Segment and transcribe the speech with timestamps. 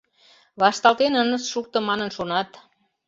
[0.61, 2.49] Вашталтен ынышт шукто манын шонат...